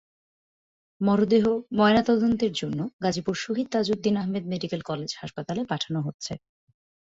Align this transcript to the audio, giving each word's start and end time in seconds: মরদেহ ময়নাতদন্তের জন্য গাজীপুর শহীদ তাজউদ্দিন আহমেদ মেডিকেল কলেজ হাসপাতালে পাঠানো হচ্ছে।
মরদেহ 1.01 1.45
ময়নাতদন্তের 1.71 2.53
জন্য 2.53 2.79
গাজীপুর 3.03 3.35
শহীদ 3.35 3.67
তাজউদ্দিন 3.71 4.15
আহমেদ 4.17 4.43
মেডিকেল 4.47 4.81
কলেজ 4.81 5.11
হাসপাতালে 5.21 5.61
পাঠানো 5.71 5.99
হচ্ছে। 6.01 6.33